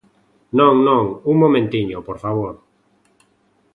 Non, 0.59 0.73
non, 0.87 1.03
un 1.31 1.35
momentiño, 1.43 1.97
por 2.07 2.17
favor. 2.23 2.53